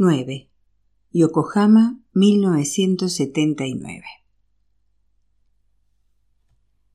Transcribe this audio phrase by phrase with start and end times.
[0.00, 0.48] 9.
[1.10, 4.04] Yokohama, 1979.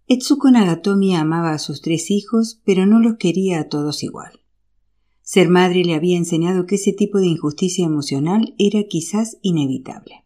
[0.07, 4.39] Etsuko Nagatomi amaba a sus tres hijos, pero no los quería a todos igual.
[5.21, 10.23] Ser madre le había enseñado que ese tipo de injusticia emocional era quizás inevitable.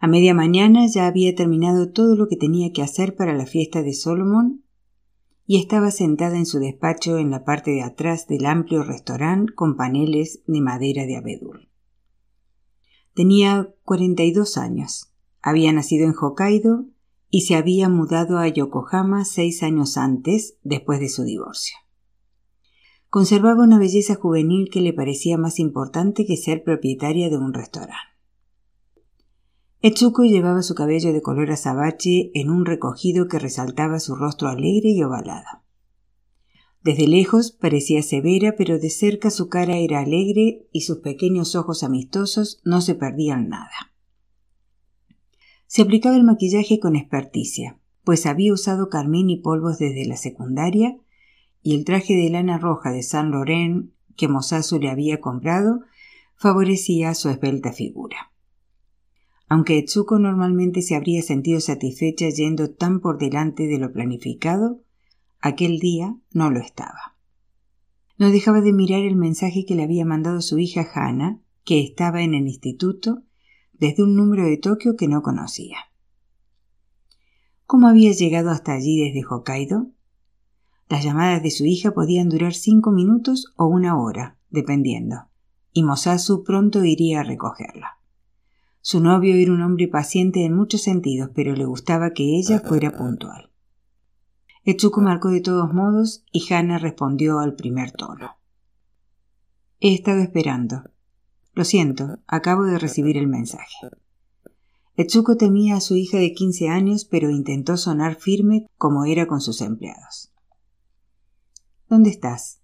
[0.00, 3.84] A media mañana ya había terminado todo lo que tenía que hacer para la fiesta
[3.84, 4.63] de Solomon
[5.46, 9.76] y estaba sentada en su despacho en la parte de atrás del amplio restaurante con
[9.76, 11.68] paneles de madera de abedul.
[13.14, 15.12] Tenía 42 años.
[15.42, 16.86] Había nacido en Hokkaido
[17.30, 21.76] y se había mudado a Yokohama seis años antes, después de su divorcio.
[23.10, 28.13] Conservaba una belleza juvenil que le parecía más importante que ser propietaria de un restaurante.
[29.86, 34.88] Etsuko llevaba su cabello de color azabache en un recogido que resaltaba su rostro alegre
[34.88, 35.62] y ovalado.
[36.82, 41.82] Desde lejos parecía severa, pero de cerca su cara era alegre y sus pequeños ojos
[41.82, 43.92] amistosos no se perdían nada.
[45.66, 50.96] Se aplicaba el maquillaje con experticia, pues había usado carmín y polvos desde la secundaria
[51.62, 55.82] y el traje de lana roja de Saint Laurent que Mosasu le había comprado
[56.36, 58.30] favorecía su esbelta figura.
[59.48, 64.84] Aunque Etsuko normalmente se habría sentido satisfecha yendo tan por delante de lo planificado,
[65.46, 67.18] Aquel día no lo estaba.
[68.16, 72.22] No dejaba de mirar el mensaje que le había mandado su hija Hannah, que estaba
[72.22, 73.24] en el instituto,
[73.74, 75.76] desde un número de Tokio que no conocía.
[77.66, 79.90] ¿Cómo había llegado hasta allí desde Hokkaido?
[80.88, 85.28] Las llamadas de su hija podían durar cinco minutos o una hora, dependiendo,
[85.74, 87.98] y Mosasu pronto iría a recogerla.
[88.86, 92.90] Su novio era un hombre paciente en muchos sentidos, pero le gustaba que ella fuera
[92.90, 93.50] puntual.
[94.62, 98.36] Etsuko marcó de todos modos y Hannah respondió al primer tono.
[99.80, 100.82] He estado esperando.
[101.54, 103.88] Lo siento, acabo de recibir el mensaje.
[104.96, 109.40] Etsuko temía a su hija de quince años, pero intentó sonar firme como era con
[109.40, 110.30] sus empleados.
[111.88, 112.60] ¿Dónde estás?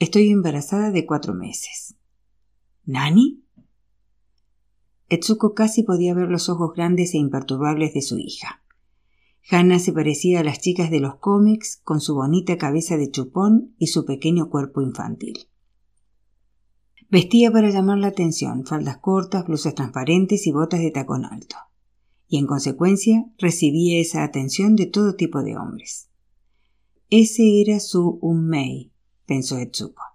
[0.00, 1.94] Estoy embarazada de cuatro meses.
[2.84, 3.43] ¿Nani?
[5.14, 8.62] Etsuko casi podía ver los ojos grandes e imperturbables de su hija.
[9.50, 13.74] Hannah se parecía a las chicas de los cómics con su bonita cabeza de chupón
[13.78, 15.48] y su pequeño cuerpo infantil.
[17.10, 21.56] Vestía para llamar la atención faldas cortas, blusas transparentes y botas de tacón alto.
[22.26, 26.08] Y en consecuencia recibía esa atención de todo tipo de hombres.
[27.10, 28.92] Ese era su Unmei,
[29.26, 30.13] pensó Etsuko.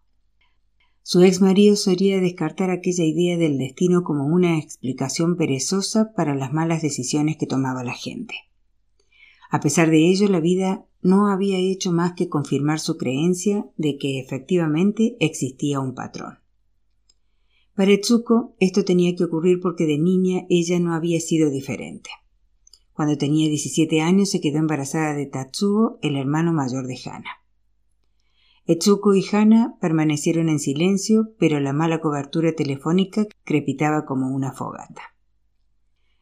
[1.12, 6.54] Su ex marido solía descartar aquella idea del destino como una explicación perezosa para las
[6.54, 8.36] malas decisiones que tomaba la gente.
[9.50, 13.98] A pesar de ello, la vida no había hecho más que confirmar su creencia de
[13.98, 16.38] que efectivamente existía un patrón.
[17.74, 22.12] Para Etsuko esto tenía que ocurrir porque de niña ella no había sido diferente.
[22.94, 27.39] Cuando tenía 17 años se quedó embarazada de Tatsuo, el hermano mayor de Hana.
[28.72, 35.02] Etsuko y Hana permanecieron en silencio, pero la mala cobertura telefónica crepitaba como una fogata.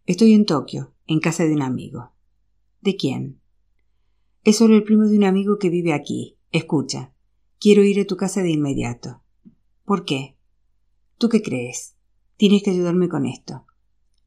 [0.06, 2.13] Estoy en Tokio, en casa de un amigo.
[2.80, 3.41] ¿De quién?
[4.46, 6.38] Es solo el primo de un amigo que vive aquí.
[6.53, 7.12] Escucha.
[7.59, 9.22] Quiero ir a tu casa de inmediato.
[9.84, 10.38] ¿Por qué?
[11.18, 11.97] ¿Tú qué crees?
[12.38, 13.66] Tienes que ayudarme con esto.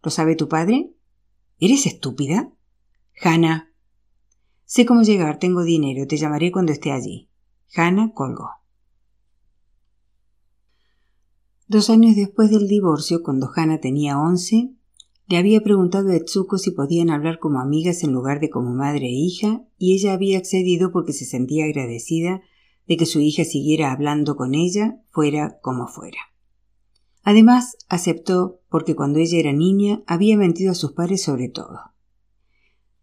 [0.02, 0.92] ¿Lo sabe tu padre?
[1.58, 2.52] ¿Eres estúpida?
[3.22, 3.72] Hannah.
[4.66, 7.29] Sé cómo llegar, tengo dinero, te llamaré cuando esté allí.
[7.74, 8.50] Hannah colgó.
[11.68, 14.74] Dos años después del divorcio, cuando Hannah tenía once,
[15.28, 19.06] le había preguntado a Etsuko si podían hablar como amigas en lugar de como madre
[19.06, 22.42] e hija, y ella había accedido porque se sentía agradecida
[22.88, 26.18] de que su hija siguiera hablando con ella, fuera como fuera.
[27.22, 31.78] Además, aceptó porque cuando ella era niña había mentido a sus padres sobre todo.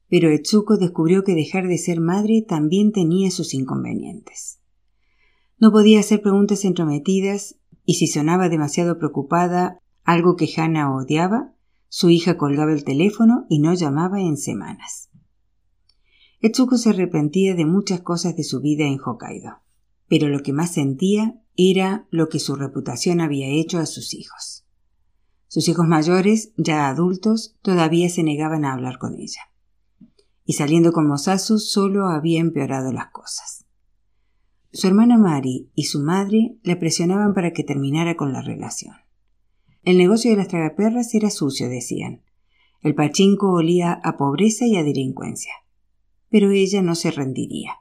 [0.10, 4.57] Pero Etsuko descubrió que dejar de ser madre también tenía sus inconvenientes.
[5.60, 11.54] No podía hacer preguntas entrometidas y si sonaba demasiado preocupada, algo que Hannah odiaba,
[11.90, 15.10] su hija colgaba el teléfono y no llamaba en semanas.
[16.40, 19.64] Etsuko se arrepentía de muchas cosas de su vida en Hokkaido,
[20.08, 24.66] pero lo que más sentía era lo que su reputación había hecho a sus hijos.
[25.48, 29.42] Sus hijos mayores, ya adultos, todavía se negaban a hablar con ella.
[30.46, 33.67] Y saliendo con Mosasu solo había empeorado las cosas.
[34.78, 38.94] Su hermana Mari y su madre le presionaban para que terminara con la relación.
[39.82, 42.22] El negocio de las tragaperras era sucio, decían.
[42.84, 45.52] El pachinko olía a pobreza y a delincuencia.
[46.30, 47.72] Pero ella no se rendiría.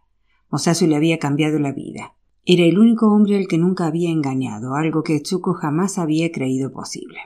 [0.49, 2.15] Mosasu le había cambiado la vida,
[2.47, 6.73] Era el único hombre al que nunca había engañado, algo que Etsuko jamás había creído
[6.73, 7.19] posible.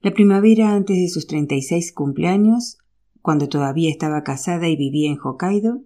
[0.00, 2.78] La primavera antes de sus 36 cumpleaños,
[3.20, 5.84] cuando todavía estaba casada y vivía en Hokkaido,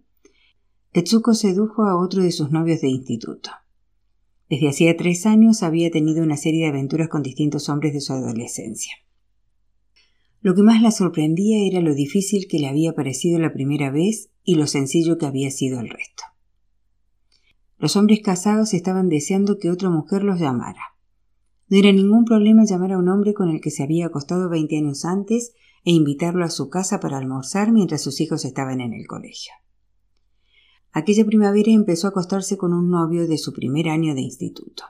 [0.97, 3.51] Etsuko sedujo a otro de sus novios de instituto.
[4.49, 8.15] Desde hacía tres años había tenido una serie de aventuras con distintos hombres de su
[8.15, 8.95] adolescencia.
[10.41, 14.31] Lo que más la sorprendía era lo difícil que le había parecido la primera vez
[14.43, 16.23] y lo sencillo que había sido el resto.
[17.77, 20.97] Los hombres casados estaban deseando que otra mujer los llamara.
[21.69, 24.79] No era ningún problema llamar a un hombre con el que se había acostado veinte
[24.79, 25.53] años antes
[25.85, 29.53] e invitarlo a su casa para almorzar mientras sus hijos estaban en el colegio.
[30.97, 34.85] Aquella primavera empezó a acostarse con un novio de su primer año de instituto.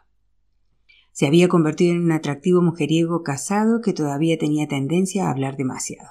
[1.10, 6.08] Se había convertido en un atractivo mujeriego casado que todavía tenía tendencia a hablar demasiado.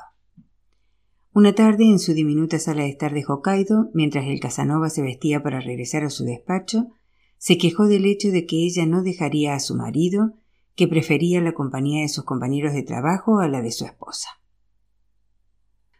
[1.32, 5.42] Una tarde, en su diminuta sala de estar de Hokkaido, mientras el Casanova se vestía
[5.42, 6.90] para regresar a su despacho,
[7.38, 10.34] se quejó del hecho de que ella no dejaría a su marido,
[10.76, 14.28] que prefería la compañía de sus compañeros de trabajo a la de su esposa.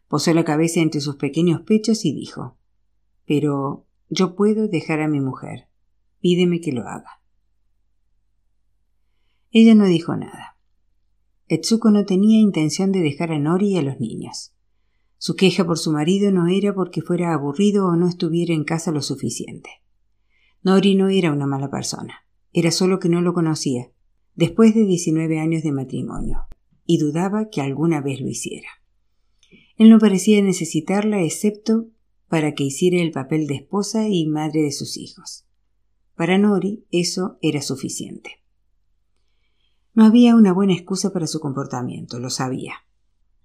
[0.10, 2.58] Posó la cabeza entre sus pequeños pechos y dijo
[3.26, 5.68] Pero yo puedo dejar a mi mujer.
[6.20, 7.22] Pídeme que lo haga.
[9.52, 10.58] Ella no dijo nada.
[11.48, 14.54] Etsuko no tenía intención de dejar a Nori y a los niños.
[15.18, 18.92] Su queja por su marido no era porque fuera aburrido o no estuviera en casa
[18.92, 19.70] lo suficiente.
[20.62, 23.92] Nori no era una mala persona, era solo que no lo conocía,
[24.34, 26.48] después de 19 años de matrimonio,
[26.86, 28.68] y dudaba que alguna vez lo hiciera.
[29.78, 31.88] Él no parecía necesitarla excepto
[32.28, 35.46] para que hiciera el papel de esposa y madre de sus hijos.
[36.16, 38.42] Para Nori eso era suficiente.
[39.94, 42.74] No había una buena excusa para su comportamiento, lo sabía.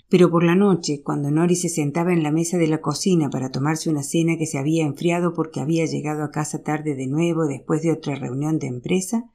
[0.08, 3.52] Pero por la noche, cuando Nori se sentaba en la mesa de la cocina para
[3.52, 7.46] tomarse una cena que se había enfriado porque había llegado a casa tarde de nuevo
[7.46, 9.30] después de otra reunión de empresa,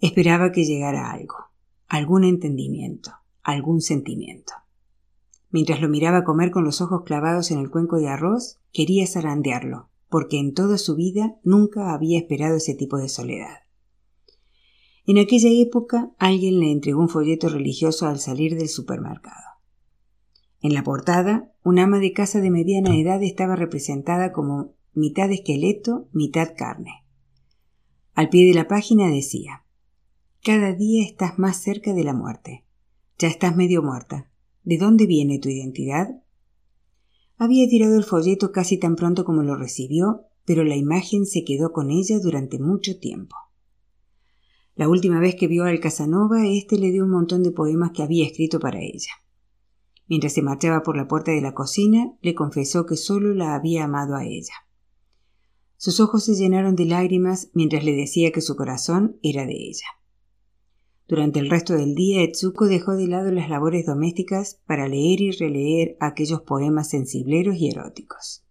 [0.00, 1.36] esperaba que llegara algo,
[1.88, 4.52] algún entendimiento, algún sentimiento.
[5.50, 9.90] Mientras lo miraba comer con los ojos clavados en el cuenco de arroz, quería zarandearlo,
[10.08, 13.58] porque en toda su vida nunca había esperado ese tipo de soledad.
[15.06, 19.50] En aquella época alguien le entregó un folleto religioso al salir del supermercado.
[20.60, 26.08] En la portada, un ama de casa de mediana edad estaba representada como mitad esqueleto,
[26.12, 27.04] mitad carne.
[28.14, 29.64] Al pie de la página decía
[30.42, 32.66] Cada día estás más cerca de la muerte.
[33.18, 34.29] Ya estás medio muerta.
[34.70, 36.22] ¿De dónde viene tu identidad?
[37.38, 41.72] Había tirado el folleto casi tan pronto como lo recibió, pero la imagen se quedó
[41.72, 43.34] con ella durante mucho tiempo.
[44.76, 48.04] La última vez que vio al Casanova, éste le dio un montón de poemas que
[48.04, 49.10] había escrito para ella.
[50.06, 53.86] Mientras se marchaba por la puerta de la cocina, le confesó que solo la había
[53.86, 54.54] amado a ella.
[55.78, 59.99] Sus ojos se llenaron de lágrimas mientras le decía que su corazón era de ella.
[61.10, 65.32] Durante el resto del día, Etsuko dejó de lado las labores domésticas para leer y
[65.32, 68.44] releer aquellos poemas sensibleros y eróticos.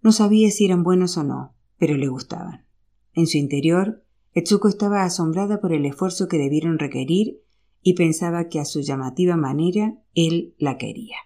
[0.00, 2.64] No sabía si eran buenos o no, pero le gustaban.
[3.12, 4.02] En su interior
[4.32, 7.42] Etsuko estaba asombrada por el esfuerzo que debieron requerir
[7.82, 11.18] y pensaba que a su llamativa manera él la quería.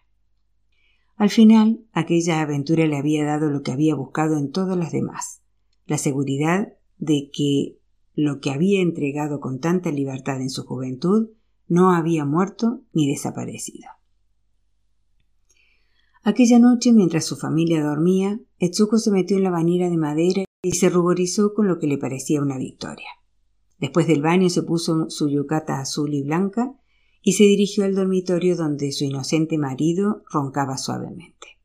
[1.14, 5.42] Al final, aquella aventura le había dado lo que había buscado en todas las demás,
[5.86, 7.77] la seguridad de que
[8.20, 11.28] lo que había entregado con tanta libertad en su juventud
[11.68, 13.86] no había muerto ni desaparecido.
[16.24, 20.72] Aquella noche, mientras su familia dormía, Etsuko se metió en la bañera de madera y
[20.72, 23.06] se ruborizó con lo que le parecía una victoria.
[23.78, 26.74] Después del baño se puso su yucata azul y blanca
[27.22, 31.60] y se dirigió al dormitorio donde su inocente marido roncaba suavemente.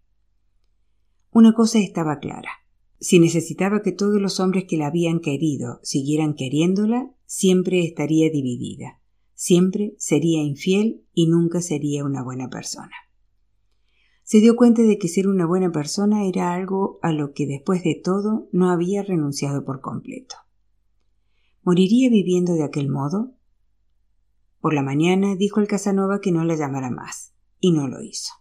[1.31, 2.62] Una cosa estaba clara.
[2.99, 9.01] Si necesitaba que todos los hombres que la habían querido siguieran queriéndola, siempre estaría dividida,
[9.33, 12.93] siempre sería infiel y nunca sería una buena persona
[14.23, 17.83] se dio cuenta de que ser una buena persona era algo a lo que después
[17.83, 20.35] de todo no había renunciado por completo.
[21.61, 23.35] ¿Moriría viviendo de aquel modo?
[24.59, 28.33] Por la mañana dijo al Casanova que no la llamara más, y no lo hizo.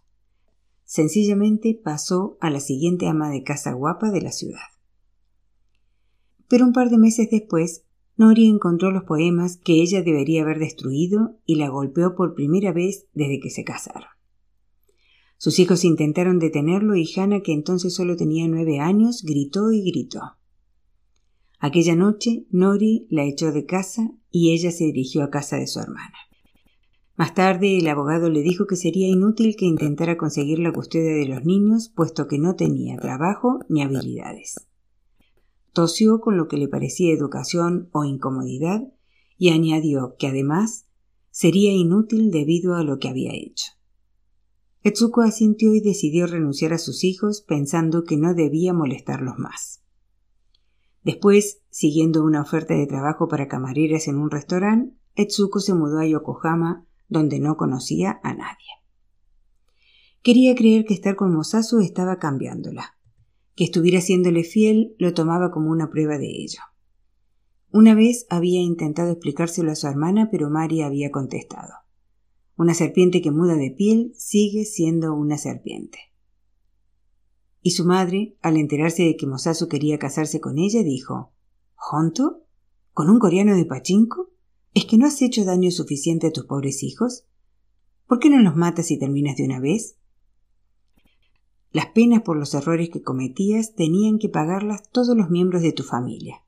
[0.93, 4.61] Sencillamente pasó a la siguiente ama de casa guapa de la ciudad.
[6.47, 7.83] Pero un par de meses después,
[8.15, 13.07] Nori encontró los poemas que ella debería haber destruido y la golpeó por primera vez
[13.15, 14.07] desde que se casaron.
[15.37, 20.37] Sus hijos intentaron detenerlo y Hannah, que entonces solo tenía nueve años, gritó y gritó.
[21.57, 25.79] Aquella noche Nori la echó de casa y ella se dirigió a casa de su
[25.79, 26.13] hermana.
[27.15, 31.27] Más tarde el abogado le dijo que sería inútil que intentara conseguir la custodia de
[31.27, 34.67] los niños, puesto que no tenía trabajo ni habilidades.
[35.73, 38.93] tosió con lo que le parecía educación o incomodidad
[39.37, 40.87] y añadió que además
[41.31, 43.71] sería inútil debido a lo que había hecho.
[44.83, 49.81] Etsuko asintió y decidió renunciar a sus hijos pensando que no debía molestarlos más.
[51.03, 56.05] Después, siguiendo una oferta de trabajo para camareras en un restaurante, Etsuko se mudó a
[56.05, 58.83] Yokohama, donde no conocía a nadie.
[60.21, 62.97] Quería creer que estar con Mosasu estaba cambiándola.
[63.55, 66.59] Que estuviera siéndole fiel lo tomaba como una prueba de ello.
[67.71, 71.73] Una vez había intentado explicárselo a su hermana, pero Mari había contestado.
[72.55, 75.97] Una serpiente que muda de piel sigue siendo una serpiente.
[77.61, 81.33] Y su madre, al enterarse de que Mosasu quería casarse con ella, dijo
[81.91, 82.45] ¿Honto?
[82.93, 84.32] ¿Con un coreano de pachinko?
[84.73, 87.25] ¿Es que no has hecho daño suficiente a tus pobres hijos?
[88.07, 89.97] ¿Por qué no los matas y terminas de una vez?
[91.71, 95.83] Las penas por los errores que cometías tenían que pagarlas todos los miembros de tu
[95.83, 96.43] familia,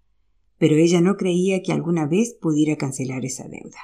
[0.58, 3.80] pero ella no creía que alguna vez pudiera cancelar esa deuda.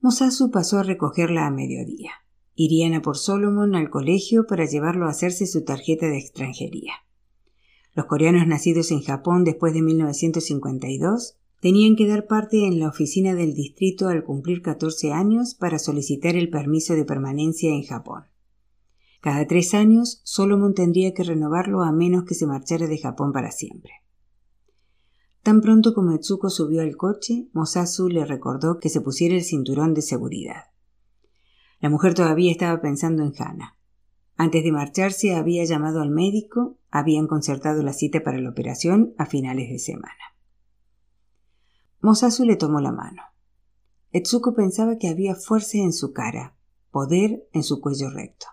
[0.00, 2.12] Mosasu pasó a recogerla a mediodía.
[2.54, 6.92] Irían a por Solomon al colegio para llevarlo a hacerse su tarjeta de extranjería.
[7.94, 13.34] Los coreanos nacidos en Japón después de 1952 tenían que dar parte en la oficina
[13.34, 18.24] del distrito al cumplir 14 años para solicitar el permiso de permanencia en Japón.
[19.22, 23.50] Cada tres años, Solomon tendría que renovarlo a menos que se marchara de Japón para
[23.50, 23.92] siempre.
[25.42, 29.94] Tan pronto como Etsuko subió al coche, Mosasu le recordó que se pusiera el cinturón
[29.94, 30.64] de seguridad.
[31.80, 33.78] La mujer todavía estaba pensando en Hana.
[34.36, 39.24] Antes de marcharse había llamado al médico, habían concertado la cita para la operación a
[39.24, 40.33] finales de semana.
[42.04, 43.22] Mosasu le tomó la mano.
[44.12, 46.54] Etsuko pensaba que había fuerza en su cara,
[46.90, 48.44] poder en su cuello recto.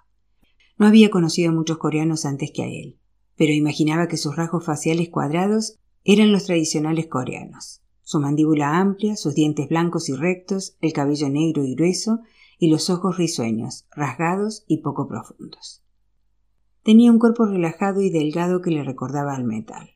[0.77, 2.97] No había conocido a muchos coreanos antes que a él,
[3.35, 7.81] pero imaginaba que sus rasgos faciales cuadrados eran los tradicionales coreanos.
[8.03, 12.21] Su mandíbula amplia, sus dientes blancos y rectos, el cabello negro y grueso,
[12.57, 15.83] y los ojos risueños, rasgados y poco profundos.
[16.83, 19.89] Tenía un cuerpo relajado y delgado que le recordaba al metal.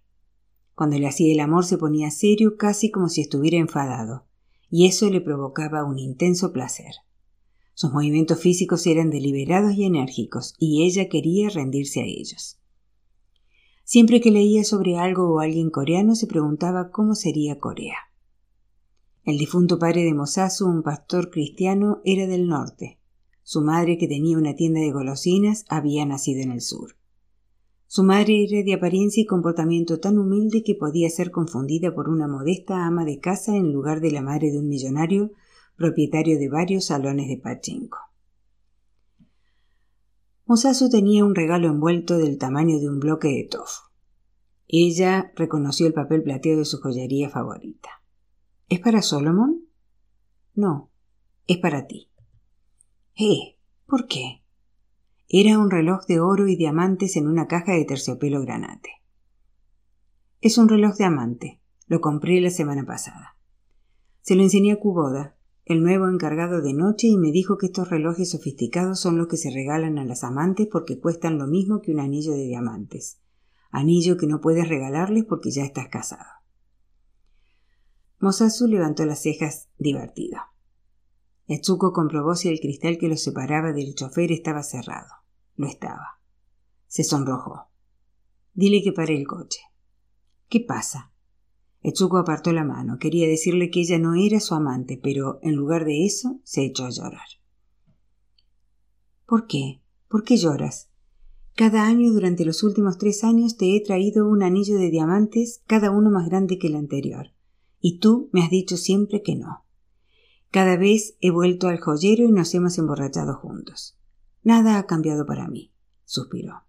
[0.75, 4.25] Cuando le hacía el amor se ponía serio casi como si estuviera enfadado,
[4.69, 6.93] y eso le provocaba un intenso placer.
[7.73, 12.59] Sus movimientos físicos eran deliberados y enérgicos, y ella quería rendirse a ellos.
[13.85, 17.97] Siempre que leía sobre algo o alguien coreano se preguntaba cómo sería Corea.
[19.23, 22.99] El difunto padre de Mosasu, un pastor cristiano, era del norte.
[23.43, 26.97] Su madre, que tenía una tienda de golosinas, había nacido en el sur.
[27.95, 32.27] Su madre era de apariencia y comportamiento tan humilde que podía ser confundida por una
[32.27, 35.31] modesta ama de casa en lugar de la madre de un millonario
[35.77, 37.97] propietario de varios salones de pachinko.
[40.45, 43.83] Mosasu tenía un regalo envuelto del tamaño de un bloque de tofu.
[44.67, 48.03] Ella reconoció el papel plateado de su joyería favorita.
[48.67, 49.69] ¿Es para Solomon?
[50.53, 50.91] No,
[51.47, 52.09] es para ti.
[53.15, 53.55] ¿Eh?
[53.85, 54.44] ¿Por qué?
[55.27, 58.89] Era un reloj de oro y diamantes en una caja de terciopelo granate.
[60.41, 61.61] Es un reloj diamante.
[61.87, 63.35] Lo compré la semana pasada.
[64.21, 67.89] Se lo enseñé a Kuboda, el nuevo encargado de noche y me dijo que estos
[67.89, 71.91] relojes sofisticados son los que se regalan a las amantes porque cuestan lo mismo que
[71.91, 73.19] un anillo de diamantes.
[73.71, 76.29] Anillo que no puedes regalarles porque ya estás casado.
[78.19, 80.37] Mosasu levantó las cejas divertido.
[81.47, 85.07] Etsuko comprobó si el cristal que lo separaba del chofer estaba cerrado.
[85.55, 86.19] Lo estaba.
[86.87, 87.69] Se sonrojó.
[88.53, 89.59] Dile que pare el coche.
[90.49, 91.11] ¿Qué pasa?
[91.81, 92.97] Etsuko apartó la mano.
[92.97, 96.85] Quería decirle que ella no era su amante, pero en lugar de eso se echó
[96.85, 97.27] a llorar.
[99.27, 99.81] ¿Por qué?
[100.07, 100.89] ¿Por qué lloras?
[101.55, 105.91] Cada año durante los últimos tres años te he traído un anillo de diamantes, cada
[105.91, 107.33] uno más grande que el anterior,
[107.79, 109.64] y tú me has dicho siempre que no.
[110.55, 113.97] Cada vez he vuelto al joyero y nos hemos emborrachado juntos.
[114.41, 115.73] Nada ha cambiado para mí,
[116.05, 116.63] suspiró.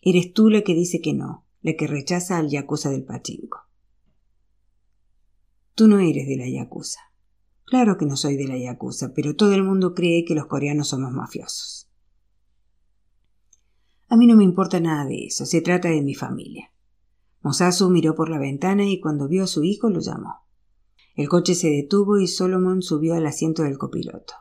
[0.00, 3.60] Eres tú la que dice que no, la que rechaza al yakuza del pachinko.
[5.76, 6.98] Tú no eres de la Yakuza.
[7.64, 10.88] Claro que no soy de la Yakuza, pero todo el mundo cree que los coreanos
[10.88, 11.88] somos mafiosos.
[14.08, 16.72] A mí no me importa nada de eso, se trata de mi familia.
[17.40, 20.42] Mosasu miró por la ventana y cuando vio a su hijo lo llamó.
[21.14, 24.34] El coche se detuvo y Solomon subió al asiento del copiloto.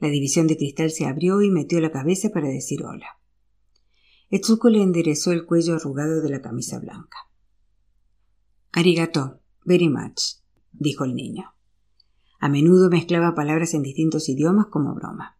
[0.00, 3.18] La división de cristal se abrió y metió la cabeza para decir hola.
[4.30, 7.18] Etsuko le enderezó el cuello arrugado de la camisa blanca.
[8.72, 10.40] Arigato, very much
[10.72, 11.54] dijo el niño.
[12.38, 15.36] A menudo mezclaba palabras en distintos idiomas como broma.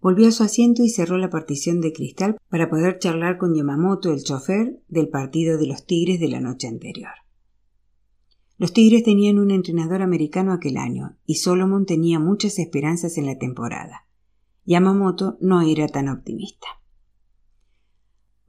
[0.00, 4.12] Volvió a su asiento y cerró la partición de cristal para poder charlar con Yamamoto,
[4.12, 7.12] el chofer del partido de los Tigres de la noche anterior.
[8.60, 13.38] Los Tigres tenían un entrenador americano aquel año y Solomon tenía muchas esperanzas en la
[13.38, 14.06] temporada.
[14.66, 16.66] Yamamoto no era tan optimista.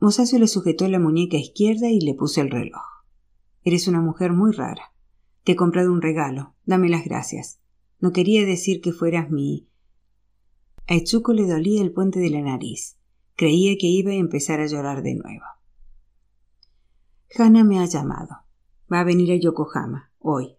[0.01, 2.83] Mosasu le sujetó la muñeca izquierda y le puso el reloj.
[3.63, 4.93] Eres una mujer muy rara.
[5.45, 6.55] Te he comprado un regalo.
[6.65, 7.61] Dame las gracias.
[8.01, 9.69] No quería decir que fueras mi
[10.89, 12.97] a Etsuko le dolía el puente de la nariz.
[13.37, 15.45] Creía que iba a empezar a llorar de nuevo.
[17.33, 18.50] Hana me ha llamado.
[18.91, 20.57] Va a venir a Yokohama, hoy.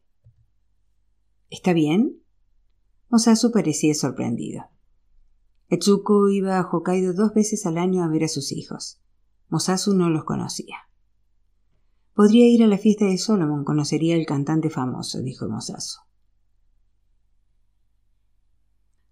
[1.51, 2.23] ¿Está bien?
[3.11, 4.65] Osasu parecía sorprendido.
[5.69, 9.01] Etsuko iba a Hokkaido dos veces al año a ver a sus hijos.
[9.49, 10.77] Mosasu no los conocía.
[12.15, 16.01] Podría ir a la fiesta de Solomon, conocería al cantante famoso, dijo Mosasu.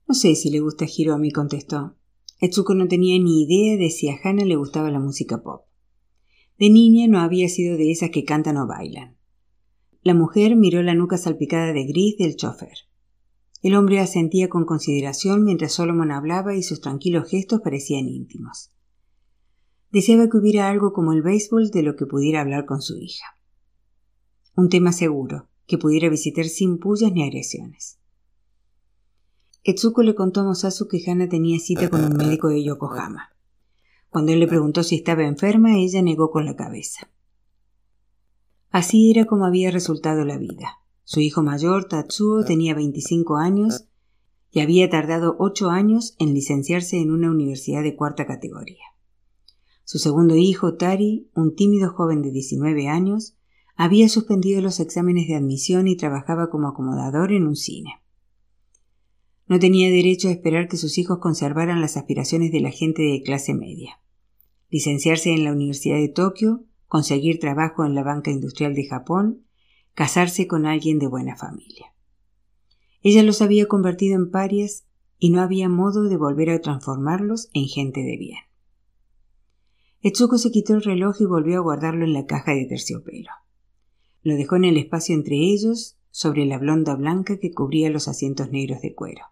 [0.08, 1.94] No sé si le gusta Hiromi, contestó.
[2.40, 5.69] Etsuko no tenía ni idea de si a Hana le gustaba la música pop.
[6.60, 9.16] De niña no había sido de esas que cantan o bailan.
[10.02, 12.76] La mujer miró la nuca salpicada de gris del chofer.
[13.62, 18.72] El hombre asentía con consideración mientras Solomon hablaba y sus tranquilos gestos parecían íntimos.
[19.90, 23.38] Deseaba que hubiera algo como el béisbol de lo que pudiera hablar con su hija.
[24.54, 27.98] Un tema seguro, que pudiera visitar sin pullas ni agresiones.
[29.64, 33.30] Etsuko le contó a Mosasu que Hana tenía cita con un médico de Yokohama.
[34.10, 37.08] Cuando él le preguntó si estaba enferma, ella negó con la cabeza.
[38.70, 40.78] Así era como había resultado la vida.
[41.04, 43.86] Su hijo mayor, Tatsuo, tenía 25 años
[44.50, 48.84] y había tardado ocho años en licenciarse en una universidad de cuarta categoría.
[49.84, 53.36] Su segundo hijo, Tari, un tímido joven de 19 años,
[53.76, 57.99] había suspendido los exámenes de admisión y trabajaba como acomodador en un cine.
[59.50, 63.20] No tenía derecho a esperar que sus hijos conservaran las aspiraciones de la gente de
[63.20, 63.98] clase media.
[64.68, 69.44] Licenciarse en la Universidad de Tokio, conseguir trabajo en la banca industrial de Japón,
[69.92, 71.86] casarse con alguien de buena familia.
[73.02, 74.86] Ella los había convertido en parias
[75.18, 78.38] y no había modo de volver a transformarlos en gente de bien.
[80.00, 83.32] Etsuko se quitó el reloj y volvió a guardarlo en la caja de terciopelo.
[84.22, 88.52] Lo dejó en el espacio entre ellos, sobre la blonda blanca que cubría los asientos
[88.52, 89.24] negros de cuero.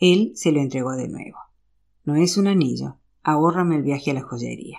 [0.00, 1.38] Él se lo entregó de nuevo.
[2.04, 2.96] No es un anillo.
[3.22, 4.78] Ahórrame el viaje a la joyería.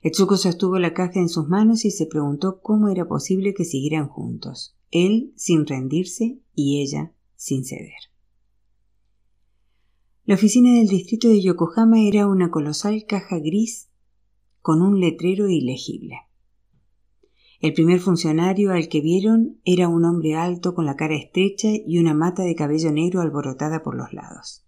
[0.00, 4.06] Etsuko sostuvo la caja en sus manos y se preguntó cómo era posible que siguieran
[4.06, 7.92] juntos, él sin rendirse y ella sin ceder.
[10.24, 13.88] La oficina del distrito de Yokohama era una colosal caja gris
[14.62, 16.16] con un letrero ilegible.
[17.60, 21.98] El primer funcionario al que vieron era un hombre alto con la cara estrecha y
[21.98, 24.66] una mata de cabello negro alborotada por los lados.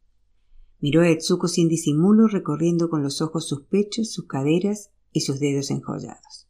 [0.80, 5.38] Miró a Etsuko sin disimulo, recorriendo con los ojos sus pechos, sus caderas y sus
[5.38, 6.48] dedos enjollados.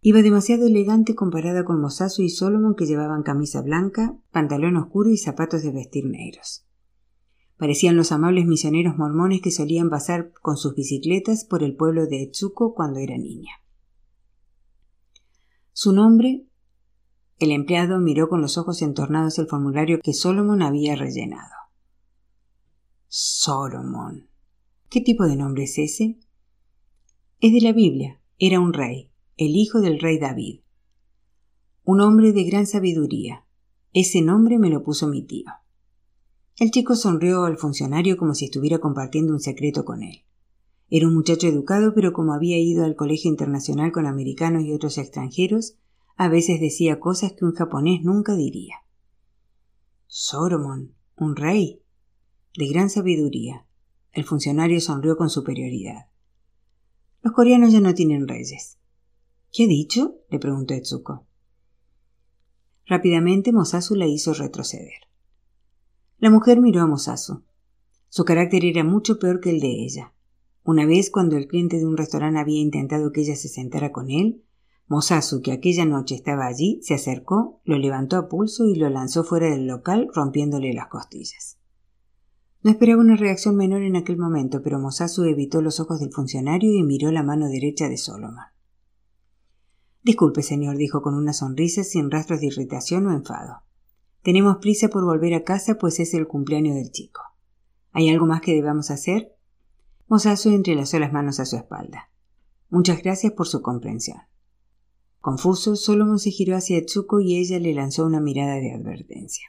[0.00, 5.16] Iba demasiado elegante comparada con Mosasu y Solomon que llevaban camisa blanca, pantalón oscuro y
[5.16, 6.66] zapatos de vestir negros.
[7.56, 12.22] Parecían los amables misioneros mormones que solían pasar con sus bicicletas por el pueblo de
[12.22, 13.52] Etsuko cuando era niña.
[15.74, 16.46] Su nombre.
[17.38, 21.54] El empleado miró con los ojos entornados el formulario que Solomon había rellenado.
[23.08, 24.28] Solomon.
[24.90, 26.20] ¿Qué tipo de nombre es ese?
[27.40, 28.20] Es de la Biblia.
[28.38, 30.60] Era un rey, el hijo del rey David.
[31.84, 33.46] Un hombre de gran sabiduría.
[33.94, 35.50] Ese nombre me lo puso mi tío.
[36.58, 40.22] El chico sonrió al funcionario como si estuviera compartiendo un secreto con él.
[40.94, 44.98] Era un muchacho educado, pero como había ido al colegio internacional con americanos y otros
[44.98, 45.78] extranjeros,
[46.16, 48.74] a veces decía cosas que un japonés nunca diría.
[50.06, 51.80] Soromon, un rey.
[52.58, 53.64] De gran sabiduría.
[54.12, 56.08] El funcionario sonrió con superioridad.
[57.22, 58.76] Los coreanos ya no tienen reyes.
[59.50, 60.16] ¿Qué ha dicho?
[60.28, 61.24] le preguntó Etsuko.
[62.84, 65.08] Rápidamente Mosasu la hizo retroceder.
[66.18, 67.44] La mujer miró a Mosasu.
[68.10, 70.12] Su carácter era mucho peor que el de ella.
[70.64, 74.10] Una vez, cuando el cliente de un restaurante había intentado que ella se sentara con
[74.10, 74.44] él,
[74.86, 79.24] Mosasu, que aquella noche estaba allí, se acercó, lo levantó a pulso y lo lanzó
[79.24, 81.58] fuera del local, rompiéndole las costillas.
[82.62, 86.72] No esperaba una reacción menor en aquel momento, pero Mosasu evitó los ojos del funcionario
[86.72, 88.44] y miró la mano derecha de Solomon.
[90.04, 93.62] Disculpe, señor, dijo con una sonrisa sin rastros de irritación o enfado.
[94.22, 97.22] Tenemos prisa por volver a casa, pues es el cumpleaños del chico.
[97.90, 99.34] ¿Hay algo más que debamos hacer?
[100.12, 102.10] Mosasu entrelazó las manos a su espalda.
[102.68, 104.18] Muchas gracias por su comprensión.
[105.22, 109.46] Confuso, Solomon se giró hacia Etsuko y ella le lanzó una mirada de advertencia.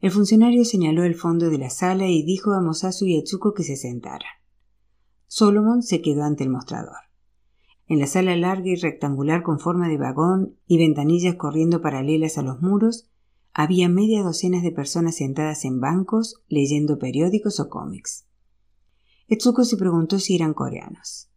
[0.00, 3.54] El funcionario señaló el fondo de la sala y dijo a Mosasu y a Tsuko
[3.54, 4.32] que se sentaran.
[5.28, 6.98] Solomon se quedó ante el mostrador.
[7.86, 12.42] En la sala larga y rectangular con forma de vagón y ventanillas corriendo paralelas a
[12.42, 13.08] los muros,
[13.52, 18.27] había media docena de personas sentadas en bancos leyendo periódicos o cómics.
[19.28, 21.28] Etsuko se preguntó si eran coreanos.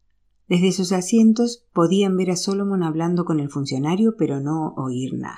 [0.47, 5.37] Desde sus asientos podían ver a Solomon hablando con el funcionario, pero no oír nada.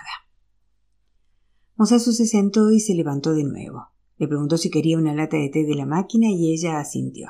[1.76, 3.88] Mosasu se sentó y se levantó de nuevo.
[4.18, 7.30] Le preguntó si quería una lata de té de la máquina y ella asintió.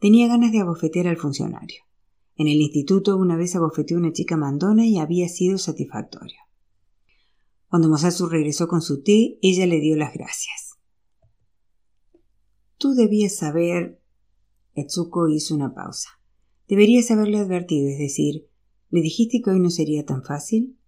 [0.00, 1.84] Tenía ganas de abofetear al funcionario.
[2.36, 6.38] En el instituto una vez abofeteó una chica mandona y había sido satisfactorio.
[7.68, 10.78] Cuando Mosasu regresó con su té, ella le dio las gracias.
[12.78, 13.99] Tú debías saber.
[15.28, 16.08] Hizo una pausa.
[16.68, 18.48] Deberías haberle advertido, es decir,
[18.90, 20.78] ¿le dijiste que hoy no sería tan fácil?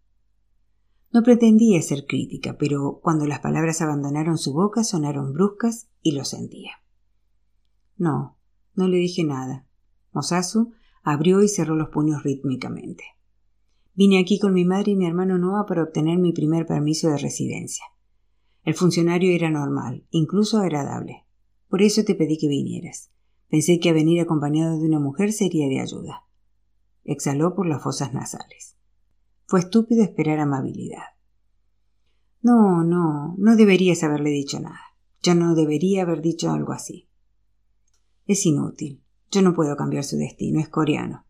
[1.12, 6.24] No pretendía ser crítica, pero cuando las palabras abandonaron su boca sonaron bruscas y lo
[6.24, 6.72] sentía.
[7.96, 8.38] No,
[8.74, 9.66] no le dije nada.
[10.12, 13.05] Mosasu abrió y cerró los puños rítmicamente.
[13.94, 17.18] Vine aquí con mi madre y mi hermano Noah para obtener mi primer permiso de
[17.18, 17.85] residencia.
[18.62, 21.26] El funcionario era normal, incluso agradable.
[21.68, 23.11] Por eso te pedí que vinieras.
[23.53, 26.25] Pensé que venir acompañado de una mujer sería de ayuda.
[27.05, 28.79] Exhaló por las fosas nasales.
[29.45, 31.03] Fue estúpido esperar amabilidad.
[32.41, 34.81] No, no, no deberías haberle dicho nada.
[35.23, 37.11] Yo no debería haber dicho algo así.
[38.25, 39.05] Es inútil.
[39.31, 40.59] Yo no puedo cambiar su destino.
[40.59, 41.27] Es coreano.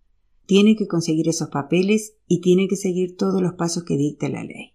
[0.47, 4.45] Tiene que conseguir esos papeles y tiene que seguir todos los pasos que dicta la
[4.45, 4.75] ley.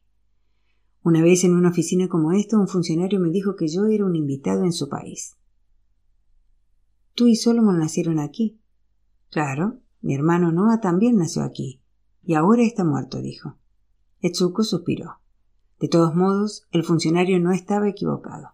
[1.01, 4.17] Una vez en una oficina como esta, un funcionario me dijo que yo era un
[4.17, 5.36] invitado en su país.
[7.17, 8.61] Tú y Solomon nacieron aquí.
[9.31, 11.81] Claro, mi hermano Noah también nació aquí.
[12.23, 13.57] Y ahora está muerto, dijo.
[14.21, 15.19] Etsuko suspiró.
[15.79, 18.49] De todos modos, el funcionario no estaba equivocado.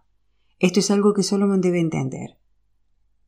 [0.60, 2.38] Esto es algo que Solomon debe entender.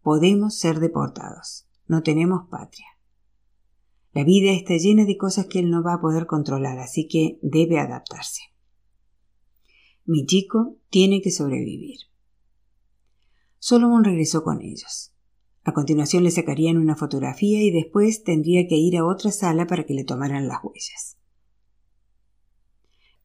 [0.00, 1.68] Podemos ser deportados.
[1.86, 2.86] No tenemos patria.
[4.14, 7.38] La vida está llena de cosas que él no va a poder controlar, así que
[7.42, 8.40] debe adaptarse.
[10.06, 11.98] Mi chico tiene que sobrevivir.
[13.58, 15.12] Solomon regresó con ellos.
[15.66, 19.84] A continuación le sacarían una fotografía y después tendría que ir a otra sala para
[19.84, 21.18] que le tomaran las huellas.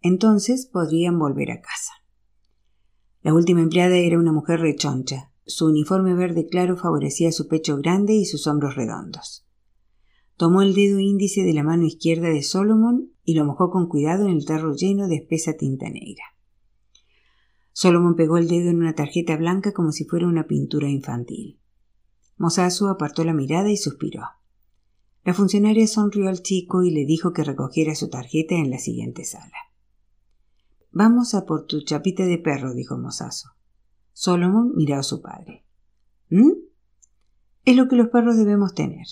[0.01, 1.93] Entonces podrían volver a casa.
[3.21, 5.31] La última empleada era una mujer rechoncha.
[5.45, 9.45] Su uniforme verde claro favorecía su pecho grande y sus hombros redondos.
[10.35, 14.25] Tomó el dedo índice de la mano izquierda de Solomon y lo mojó con cuidado
[14.25, 16.23] en el tarro lleno de espesa tinta negra.
[17.71, 21.60] Solomon pegó el dedo en una tarjeta blanca como si fuera una pintura infantil.
[22.41, 24.23] Mosasu apartó la mirada y suspiró.
[25.23, 29.25] La funcionaria sonrió al chico y le dijo que recogiera su tarjeta en la siguiente
[29.25, 29.53] sala.
[30.91, 33.49] Vamos a por tu chapita de perro, dijo Mosasu.
[34.13, 35.67] Solomon miró a su padre.
[36.31, 36.53] ¿Mm?
[37.63, 39.05] Es lo que los perros debemos tener.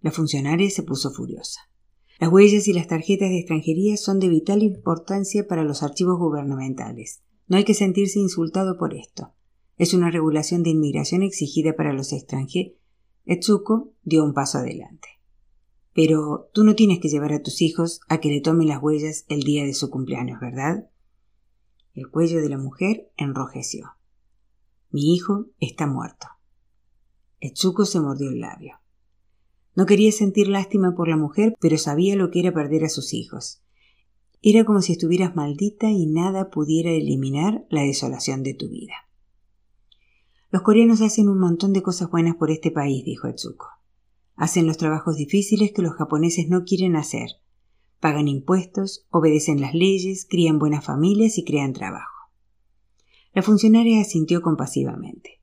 [0.00, 1.60] La funcionaria se puso furiosa.
[2.18, 7.22] Las huellas y las tarjetas de extranjería son de vital importancia para los archivos gubernamentales.
[7.46, 9.34] No hay que sentirse insultado por esto.
[9.76, 12.74] Es una regulación de inmigración exigida para los extranjeros.
[13.24, 15.08] Etsuko dio un paso adelante.
[15.94, 19.24] Pero tú no tienes que llevar a tus hijos a que le tomen las huellas
[19.28, 20.88] el día de su cumpleaños, ¿verdad?
[21.94, 23.90] El cuello de la mujer enrojeció.
[24.90, 26.28] Mi hijo está muerto.
[27.40, 28.78] Etsuko se mordió el labio.
[29.74, 33.14] No quería sentir lástima por la mujer, pero sabía lo que era perder a sus
[33.14, 33.62] hijos.
[34.42, 38.94] Era como si estuvieras maldita y nada pudiera eliminar la desolación de tu vida.
[40.52, 43.68] Los coreanos hacen un montón de cosas buenas por este país, dijo Etsuko.
[44.34, 47.30] Hacen los trabajos difíciles que los japoneses no quieren hacer.
[48.00, 52.28] Pagan impuestos, obedecen las leyes, crían buenas familias y crean trabajo.
[53.32, 55.40] La funcionaria asintió compasivamente.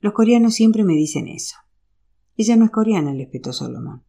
[0.00, 1.56] Los coreanos siempre me dicen eso.
[2.38, 4.02] Ella no es coreana, le espetó Solomon.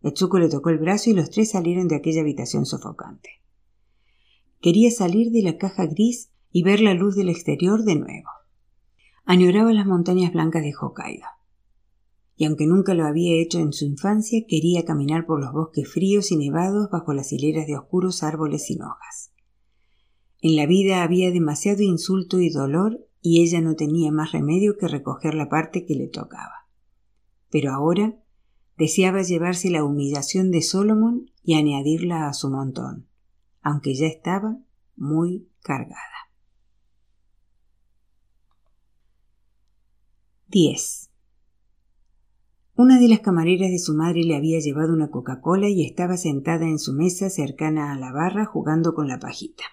[0.00, 3.28] Etsuko le tocó el brazo y los tres salieron de aquella habitación sofocante.
[4.62, 8.37] Quería salir de la caja gris y ver la luz del exterior de nuevo.
[9.30, 11.26] Añoraba las montañas blancas de Hokkaido.
[12.36, 16.32] Y aunque nunca lo había hecho en su infancia, quería caminar por los bosques fríos
[16.32, 19.34] y nevados bajo las hileras de oscuros árboles sin hojas.
[20.40, 24.88] En la vida había demasiado insulto y dolor y ella no tenía más remedio que
[24.88, 26.66] recoger la parte que le tocaba.
[27.50, 28.16] Pero ahora
[28.78, 33.10] deseaba llevarse la humillación de Solomon y añadirla a su montón,
[33.60, 34.56] aunque ya estaba
[34.96, 36.17] muy cargada.
[40.50, 41.10] 10.
[42.74, 46.66] Una de las camareras de su madre le había llevado una Coca-Cola y estaba sentada
[46.66, 49.64] en su mesa cercana a la barra jugando con la pajita.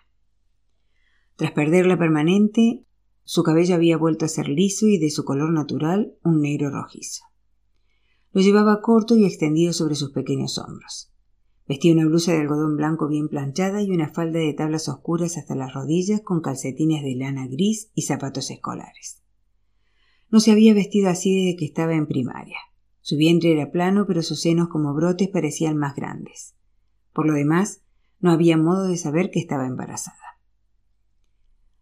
[1.38, 2.84] Tras perder la permanente,
[3.24, 7.24] su cabello había vuelto a ser liso y de su color natural un negro rojizo.
[8.34, 11.10] Lo llevaba corto y extendido sobre sus pequeños hombros.
[11.70, 15.56] Vestía una blusa de algodón blanco bien planchada y una falda de tablas oscuras hasta
[15.56, 19.25] las rodillas con calcetines de lana gris y zapatos escolares.
[20.32, 22.58] No se había vestido así desde que estaba en primaria.
[23.02, 26.56] Su vientre era plano, pero sus senos como brotes parecían más grandes.
[27.14, 27.82] Por lo demás,
[28.20, 30.18] no había modo de saber que estaba embarazada.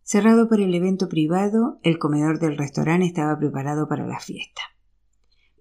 [0.01, 4.61] Cerrado por el evento privado, el comedor del restaurante estaba preparado para la fiesta.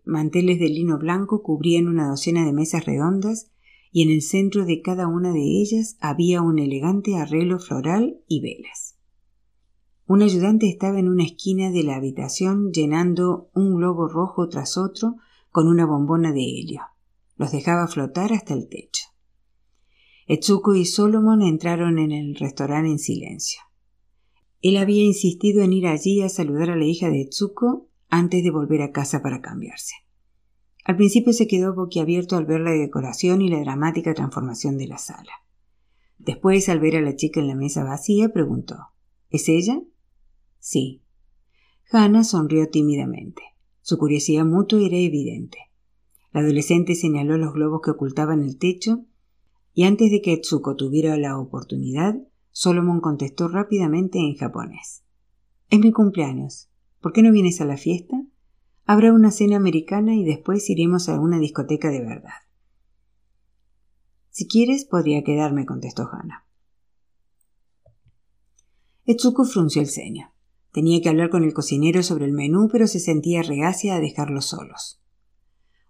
[0.04, 3.52] Manteles de lino blanco cubrían una docena de mesas redondas
[3.92, 8.40] y en el centro de cada una de ellas había un elegante arreglo floral y
[8.40, 8.91] velas.
[10.06, 15.16] Un ayudante estaba en una esquina de la habitación llenando un globo rojo tras otro
[15.50, 16.82] con una bombona de helio.
[17.36, 19.04] Los dejaba flotar hasta el techo.
[20.26, 23.60] Etsuko y Solomon entraron en el restaurante en silencio.
[24.60, 28.50] Él había insistido en ir allí a saludar a la hija de Etsuko antes de
[28.50, 29.94] volver a casa para cambiarse.
[30.84, 34.98] Al principio se quedó boquiabierto al ver la decoración y la dramática transformación de la
[34.98, 35.32] sala.
[36.18, 38.76] Después, al ver a la chica en la mesa vacía, preguntó
[39.30, 39.80] ¿Es ella?
[40.62, 41.02] Sí.
[41.90, 43.42] Hannah sonrió tímidamente.
[43.80, 45.58] Su curiosidad mutua era evidente.
[46.30, 49.04] La adolescente señaló los globos que ocultaban el techo
[49.74, 52.16] y antes de que Etsuko tuviera la oportunidad,
[52.52, 55.02] Solomon contestó rápidamente en japonés.
[55.68, 56.70] Es mi cumpleaños.
[57.00, 58.22] ¿Por qué no vienes a la fiesta?
[58.84, 62.38] Habrá una cena americana y después iremos a una discoteca de verdad.
[64.30, 66.46] Si quieres, podría quedarme, contestó Hannah.
[69.06, 70.31] Etsuko frunció el ceño.
[70.72, 74.46] Tenía que hablar con el cocinero sobre el menú, pero se sentía reacia a dejarlos
[74.46, 75.02] solos.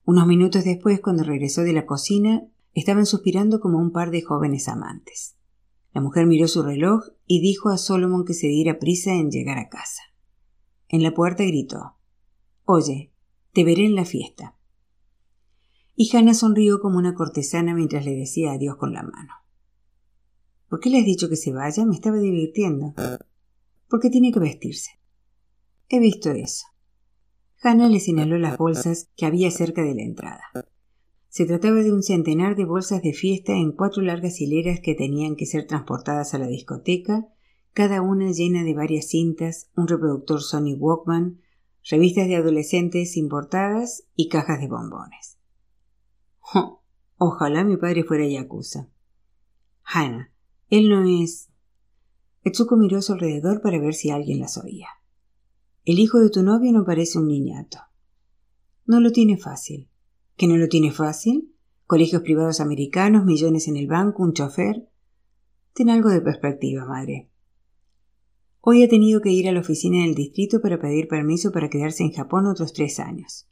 [0.05, 4.67] Unos minutos después, cuando regresó de la cocina, estaban suspirando como un par de jóvenes
[4.67, 5.37] amantes.
[5.95, 9.59] La mujer miró su reloj y dijo a Solomon que se diera prisa en llegar
[9.59, 10.03] a casa.
[10.89, 11.97] En la puerta gritó
[12.65, 13.13] Oye,
[13.53, 14.57] te veré en la fiesta.
[15.95, 19.33] Y Hannah sonrió como una cortesana mientras le decía adiós con la mano.
[20.69, 21.85] ¿Por qué le has dicho que se vaya?
[21.85, 22.95] Me estaba divirtiendo.
[23.93, 24.93] Porque tiene que vestirse.
[25.91, 26.65] He visto eso.
[27.63, 30.45] Hannah le señaló las bolsas que había cerca de la entrada.
[31.29, 35.37] Se trataba de un centenar de bolsas de fiesta en cuatro largas hileras que tenían
[35.37, 37.29] que ser transportadas a la discoteca,
[37.75, 41.43] cada una llena de varias cintas, un reproductor Sony Walkman,
[41.85, 45.37] revistas de adolescentes importadas y cajas de bombones.
[47.19, 48.89] ojalá mi padre fuera Yakuza.
[49.83, 50.33] Hannah,
[50.71, 51.52] él no es.
[52.45, 54.89] Etsuko miró a su alrededor para ver si alguien las oía.
[55.85, 57.79] El hijo de tu novio no parece un niñato.
[58.87, 59.89] No lo tiene fácil.
[60.37, 61.55] ¿Que no lo tiene fácil?
[61.87, 64.89] Colegios privados americanos, millones en el banco, un chofer.
[65.73, 67.31] Ten algo de perspectiva, madre.
[68.61, 72.03] Hoy ha tenido que ir a la oficina del distrito para pedir permiso para quedarse
[72.03, 73.49] en Japón otros tres años.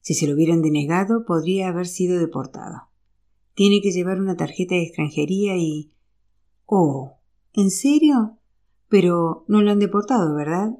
[0.00, 2.90] Si se lo hubieran denegado, podría haber sido deportado.
[3.54, 5.92] Tiene que llevar una tarjeta de extranjería y.
[6.66, 7.19] Oh.
[7.52, 8.38] ¿En serio?
[8.88, 10.78] Pero no lo han deportado, ¿verdad?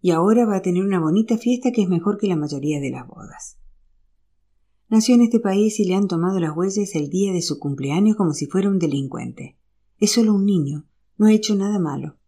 [0.00, 2.90] Y ahora va a tener una bonita fiesta que es mejor que la mayoría de
[2.90, 3.58] las bodas.
[4.88, 8.16] Nació en este país y le han tomado las huellas el día de su cumpleaños
[8.16, 9.56] como si fuera un delincuente.
[9.98, 12.18] Es solo un niño, no ha hecho nada malo.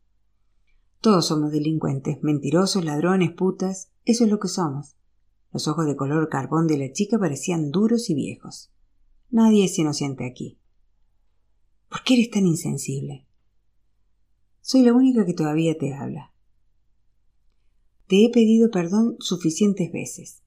[1.00, 3.90] Todos somos delincuentes, mentirosos, ladrones, putas.
[4.06, 4.96] Eso es lo que somos.
[5.52, 8.72] Los ojos de color carbón de la chica parecían duros y viejos.
[9.30, 10.58] Nadie es inocente aquí.
[11.90, 13.26] ¿Por qué eres tan insensible?
[14.66, 16.32] Soy la única que todavía te habla.
[18.06, 20.42] Te he pedido perdón suficientes veces.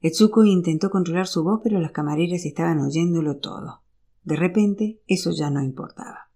[0.00, 3.82] Etsuko intentó controlar su voz, pero las camareras estaban oyéndolo todo.
[4.24, 6.30] De repente, eso ya no importaba.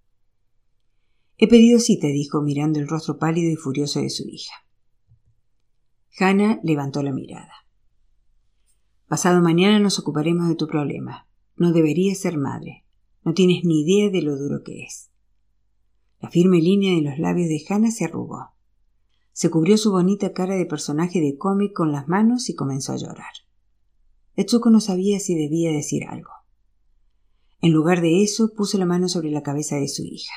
[1.39, 4.53] He pedido cita, dijo, mirando el rostro pálido y furioso de su hija.
[6.19, 7.55] Hannah levantó la mirada.
[9.09, 11.27] Pasado mañana nos ocuparemos de tu problema.
[11.57, 12.85] No deberías ser madre.
[13.25, 15.12] No tienes ni idea de lo duro que es.
[16.23, 18.53] La firme línea de los labios de Hannah se arrugó.
[19.33, 22.97] Se cubrió su bonita cara de personaje de cómic con las manos y comenzó a
[22.97, 23.33] llorar.
[24.37, 26.31] Etsuko no sabía si debía decir algo.
[27.61, 30.33] En lugar de eso, puso la mano sobre la cabeza de su hija.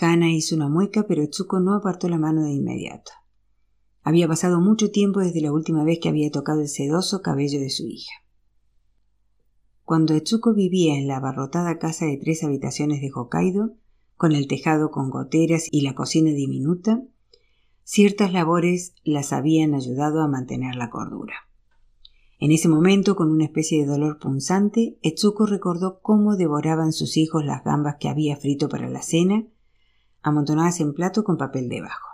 [0.00, 3.12] Hannah hizo una mueca, pero Etsuko no apartó la mano de inmediato.
[4.02, 7.68] Había pasado mucho tiempo desde la última vez que había tocado el sedoso cabello de
[7.68, 8.12] su hija.
[9.84, 13.74] Cuando Etsuko vivía en la abarrotada casa de tres habitaciones de Hokkaido,
[14.18, 17.02] con el tejado con goteras y la cocina diminuta,
[17.84, 21.48] ciertas labores las habían ayudado a mantener la cordura.
[22.40, 27.44] En ese momento, con una especie de dolor punzante, Etsuko recordó cómo devoraban sus hijos
[27.44, 29.46] las gambas que había frito para la cena
[30.20, 32.08] amontonadas en plato con papel debajo.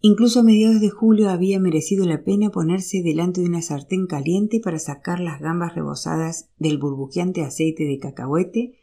[0.00, 4.60] Incluso a mediados de julio había merecido la pena ponerse delante de una sartén caliente
[4.60, 8.81] para sacar las gambas rebosadas del burbujeante aceite de cacahuete,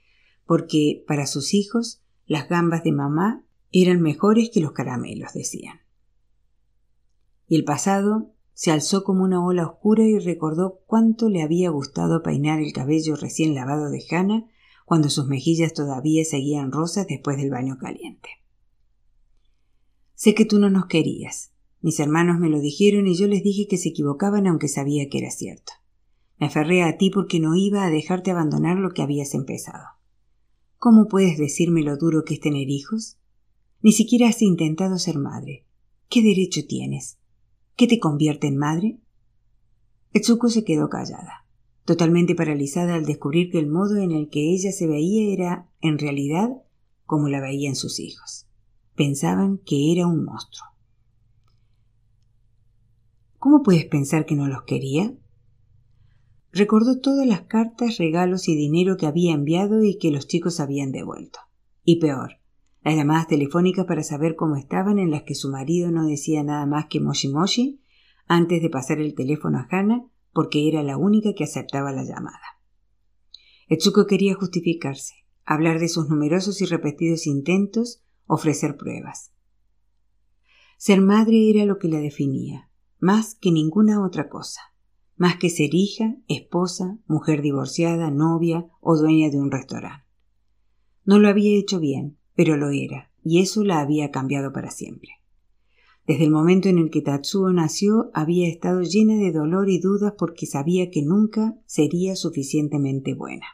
[0.50, 5.82] porque para sus hijos las gambas de mamá eran mejores que los caramelos, decían.
[7.48, 12.24] Y el pasado se alzó como una ola oscura y recordó cuánto le había gustado
[12.24, 14.48] peinar el cabello recién lavado de Hannah
[14.86, 18.30] cuando sus mejillas todavía seguían rosas después del baño caliente.
[20.16, 21.52] Sé que tú no nos querías.
[21.80, 25.20] Mis hermanos me lo dijeron y yo les dije que se equivocaban aunque sabía que
[25.20, 25.74] era cierto.
[26.40, 29.99] Me aferré a ti porque no iba a dejarte abandonar lo que habías empezado.
[30.80, 33.18] ¿Cómo puedes decirme lo duro que es tener hijos?
[33.82, 35.66] Ni siquiera has intentado ser madre.
[36.10, 37.20] ¿Qué derecho tienes?
[37.76, 39.00] ¿Qué te convierte en madre?
[40.12, 41.46] Etsuko se quedó callada,
[41.86, 46.00] totalmente paralizada al descubrir que el modo en el que ella se veía era, en
[46.00, 46.50] realidad,
[47.06, 48.48] como la veían sus hijos
[49.00, 50.68] pensaban que era un monstruo.
[53.38, 55.14] ¿Cómo puedes pensar que no los quería?
[56.52, 60.92] Recordó todas las cartas, regalos y dinero que había enviado y que los chicos habían
[60.92, 61.40] devuelto.
[61.84, 62.40] Y peor,
[62.82, 66.66] las llamadas telefónicas para saber cómo estaban en las que su marido no decía nada
[66.66, 67.82] más que moshi moshi
[68.28, 72.40] antes de pasar el teléfono a Hannah porque era la única que aceptaba la llamada.
[73.68, 75.14] Etsuko quería justificarse,
[75.46, 79.32] hablar de sus numerosos y repetidos intentos ofrecer pruebas.
[80.78, 84.62] Ser madre era lo que la definía, más que ninguna otra cosa,
[85.20, 90.06] más que ser hija, esposa, mujer divorciada, novia o dueña de un restaurante.
[91.04, 95.10] No lo había hecho bien, pero lo era, y eso la había cambiado para siempre.
[96.08, 100.14] Desde el momento en el que Tatsuo nació había estado llena de dolor y dudas
[100.18, 103.46] porque sabía que nunca sería suficientemente buena.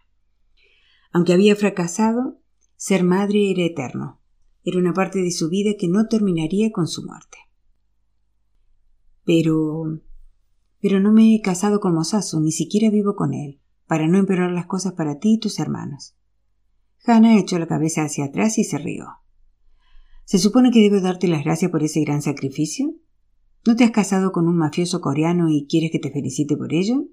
[1.12, 2.40] Aunque había fracasado,
[2.76, 4.22] ser madre era eterno,
[4.64, 7.40] era una parte de su vida que no terminaría con su muerte.
[9.24, 10.00] Pero...
[10.88, 14.52] Pero no me he casado con Mosasu, ni siquiera vivo con él, para no empeorar
[14.52, 16.16] las cosas para ti y tus hermanos.
[17.08, 19.08] Hannah echó la cabeza hacia atrás y se rió.
[20.26, 22.94] ¿Se supone que debo darte las gracias por ese gran sacrificio?
[23.66, 27.08] ¿No te has casado con un mafioso coreano y quieres que te felicite por ello?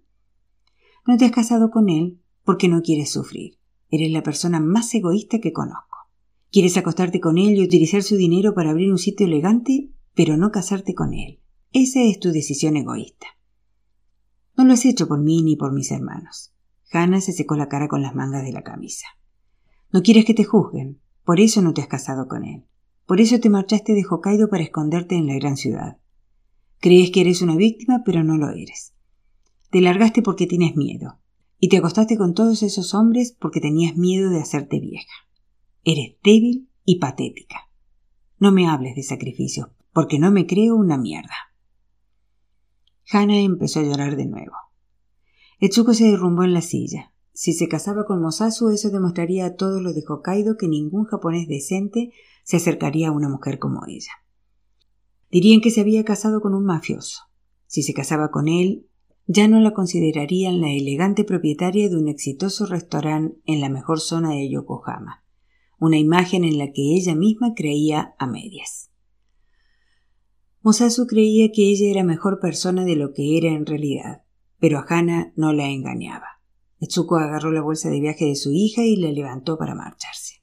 [1.06, 3.56] No te has casado con él porque no quieres sufrir.
[3.88, 5.96] Eres la persona más egoísta que conozco.
[6.50, 10.50] Quieres acostarte con él y utilizar su dinero para abrir un sitio elegante, pero no
[10.50, 11.40] casarte con él.
[11.72, 13.28] Esa es tu decisión egoísta.
[14.62, 16.52] No lo has hecho por mí ni por mis hermanos.
[16.92, 19.08] Hannah se secó la cara con las mangas de la camisa.
[19.90, 22.64] No quieres que te juzguen, por eso no te has casado con él.
[23.04, 25.96] Por eso te marchaste de Hokkaido para esconderte en la gran ciudad.
[26.78, 28.94] Crees que eres una víctima, pero no lo eres.
[29.72, 31.18] Te largaste porque tienes miedo,
[31.58, 35.12] y te acostaste con todos esos hombres porque tenías miedo de hacerte vieja.
[35.82, 37.68] Eres débil y patética.
[38.38, 41.51] No me hables de sacrificio, porque no me creo una mierda.
[43.10, 44.52] Hannah empezó a llorar de nuevo.
[45.58, 47.12] Etsuko se derrumbó en la silla.
[47.32, 51.48] Si se casaba con Mosasu, eso demostraría a todos los de Hokkaido que ningún japonés
[51.48, 52.12] decente
[52.44, 54.12] se acercaría a una mujer como ella.
[55.30, 57.22] Dirían que se había casado con un mafioso.
[57.66, 58.86] Si se casaba con él,
[59.26, 64.30] ya no la considerarían la elegante propietaria de un exitoso restaurante en la mejor zona
[64.30, 65.22] de Yokohama
[65.82, 68.91] una imagen en la que ella misma creía a medias.
[70.62, 74.22] Mosasu creía que ella era mejor persona de lo que era en realidad,
[74.60, 76.40] pero a Hana no la engañaba.
[76.80, 80.42] Etsuko agarró la bolsa de viaje de su hija y la levantó para marcharse.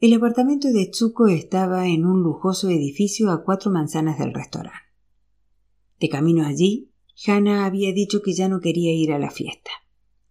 [0.00, 4.78] El apartamento de Etsuko estaba en un lujoso edificio a cuatro manzanas del restaurante.
[6.00, 6.92] De camino allí,
[7.26, 9.70] Hana había dicho que ya no quería ir a la fiesta.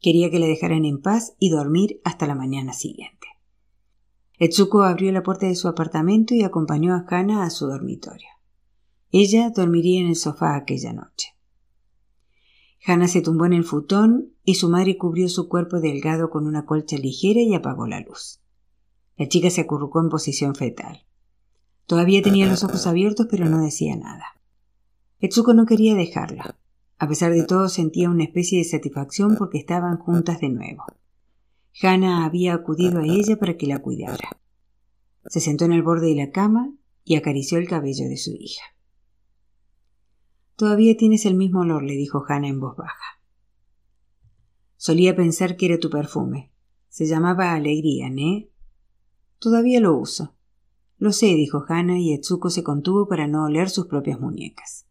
[0.02, 3.28] Quería que la dejaran en paz y dormir hasta la mañana siguiente.
[4.44, 8.28] Etsuko abrió la puerta de su apartamento y acompañó a Hana a su dormitorio.
[9.12, 11.36] Ella dormiría en el sofá aquella noche.
[12.84, 16.66] Hana se tumbó en el futón y su madre cubrió su cuerpo delgado con una
[16.66, 18.42] colcha ligera y apagó la luz.
[19.16, 21.06] La chica se acurrucó en posición fetal.
[21.86, 24.26] Todavía tenía los ojos abiertos pero no decía nada.
[25.20, 26.58] Etsuko no quería dejarla.
[26.98, 30.86] A pesar de todo sentía una especie de satisfacción porque estaban juntas de nuevo.
[31.82, 34.38] Hannah había acudido a ella para que la cuidara.
[35.28, 38.64] Se sentó en el borde de la cama y acarició el cabello de su hija.
[40.56, 43.20] Todavía tienes el mismo olor, le dijo Hannah en voz baja.
[44.78, 46.52] Solía pensar que era tu perfume.
[46.90, 48.52] Se llamaba Alegría, ¿eh?
[49.40, 50.36] Todavía lo uso.
[50.98, 54.86] Lo sé, dijo Hannah y Etsuko se contuvo para no oler sus propias muñecas.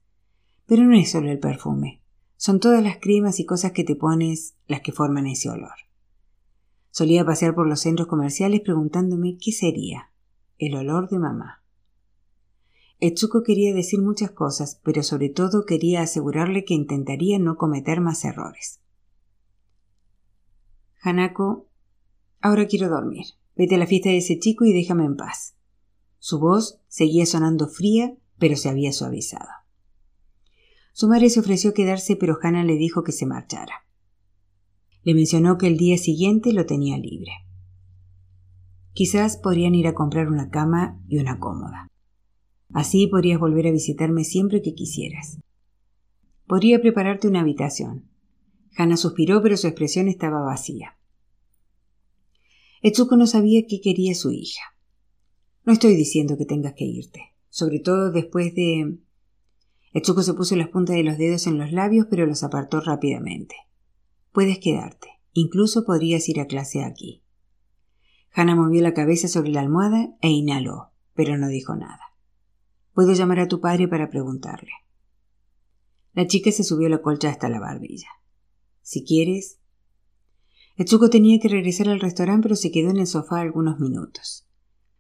[0.66, 2.02] Pero no es solo el perfume.
[2.36, 5.74] Son todas las cremas y cosas que te pones las que forman ese olor.
[6.90, 10.10] Solía pasear por los centros comerciales preguntándome qué sería.
[10.58, 11.62] El olor de mamá.
[12.98, 18.24] Etsuko quería decir muchas cosas, pero sobre todo quería asegurarle que intentaría no cometer más
[18.24, 18.80] errores.
[21.02, 21.68] Hanako,
[22.40, 23.24] ahora quiero dormir.
[23.56, 25.54] Vete a la fiesta de ese chico y déjame en paz.
[26.18, 29.48] Su voz seguía sonando fría, pero se había suavizado.
[30.92, 33.86] Su madre se ofreció a quedarse, pero Hannah le dijo que se marchara.
[35.02, 37.32] Le mencionó que el día siguiente lo tenía libre.
[38.92, 41.88] Quizás podrían ir a comprar una cama y una cómoda.
[42.72, 45.38] Así podrías volver a visitarme siempre que quisieras.
[46.46, 48.08] Podría prepararte una habitación.
[48.76, 50.96] Hannah suspiró, pero su expresión estaba vacía.
[52.82, 54.62] Etsuko no sabía qué quería su hija.
[55.64, 58.98] No estoy diciendo que tengas que irte, sobre todo después de.
[59.92, 63.56] Etsuko se puso las puntas de los dedos en los labios, pero los apartó rápidamente.
[64.32, 65.08] Puedes quedarte.
[65.32, 67.22] Incluso podrías ir a clase aquí.
[68.32, 72.00] Hannah movió la cabeza sobre la almohada e inhaló, pero no dijo nada.
[72.92, 74.70] Puedo llamar a tu padre para preguntarle.
[76.12, 78.08] La chica se subió la colcha hasta la barbilla.
[78.82, 79.58] Si quieres.
[80.76, 84.48] Etsuko tenía que regresar al restaurante, pero se quedó en el sofá algunos minutos.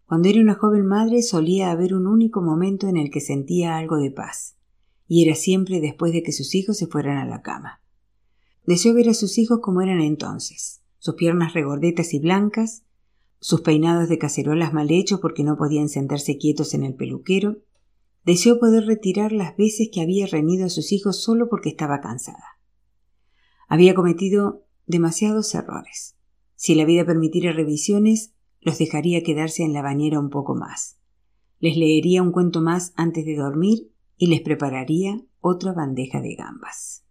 [0.06, 3.96] Cuando era una joven madre solía haber un único momento en el que sentía algo
[3.96, 4.56] de paz,
[5.06, 7.80] y era siempre después de que sus hijos se fueran a la cama.
[8.70, 12.84] Deseó ver a sus hijos como eran entonces, sus piernas regordetas y blancas,
[13.40, 17.56] sus peinados de cacerolas mal hechos porque no podían sentarse quietos en el peluquero,
[18.24, 22.60] deseó poder retirar las veces que había reñido a sus hijos solo porque estaba cansada.
[23.66, 26.14] Había cometido demasiados errores.
[26.54, 30.96] Si la vida permitiera revisiones, los dejaría quedarse en la bañera un poco más.
[31.58, 37.02] Les leería un cuento más antes de dormir y les prepararía otra bandeja de gambas.